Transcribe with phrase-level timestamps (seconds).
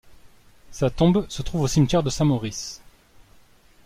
[0.71, 2.81] Sa tombe se trouve au cimetière de Saint-Maurice.